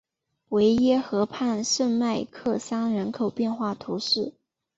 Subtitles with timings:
[0.49, 4.33] 维耶河畔圣迈克桑人口变化图示